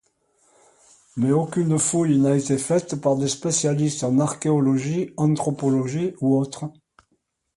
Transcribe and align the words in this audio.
Mais 1.15 1.31
aucune 1.31 1.77
fouille 1.77 2.17
n'a 2.17 2.35
été 2.35 2.57
faite 2.57 2.95
par 2.95 3.17
des 3.17 3.27
spécialistes 3.27 4.03
en 4.03 4.17
archéologie, 4.17 5.13
anthropologie 5.15 6.15
ou 6.21 6.35
autres... 6.39 6.71